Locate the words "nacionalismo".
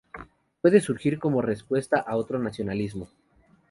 2.39-3.07